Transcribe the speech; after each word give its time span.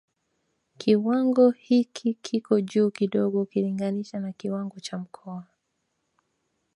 Kiwango 0.77 1.49
hiki 1.49 2.13
kiko 2.13 2.61
juu 2.61 2.91
kidogo 2.91 3.41
ukilinginisha 3.41 4.19
na 4.19 4.31
kiwango 4.31 4.79
cha 4.79 4.97
Mkoa 4.97 5.43